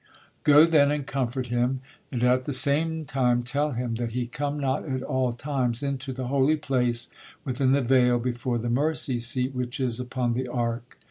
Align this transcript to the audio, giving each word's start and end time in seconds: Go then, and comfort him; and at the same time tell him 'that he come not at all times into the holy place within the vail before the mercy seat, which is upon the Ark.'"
Go 0.43 0.65
then, 0.65 0.89
and 0.89 1.05
comfort 1.05 1.45
him; 1.45 1.79
and 2.11 2.23
at 2.23 2.45
the 2.45 2.53
same 2.53 3.05
time 3.05 3.43
tell 3.43 3.73
him 3.73 3.93
'that 3.93 4.13
he 4.13 4.25
come 4.25 4.59
not 4.59 4.83
at 4.83 5.03
all 5.03 5.31
times 5.31 5.83
into 5.83 6.11
the 6.11 6.25
holy 6.25 6.55
place 6.57 7.09
within 7.45 7.71
the 7.73 7.81
vail 7.83 8.17
before 8.17 8.57
the 8.57 8.67
mercy 8.67 9.19
seat, 9.19 9.53
which 9.53 9.79
is 9.79 9.99
upon 9.99 10.33
the 10.33 10.47
Ark.'" 10.47 10.97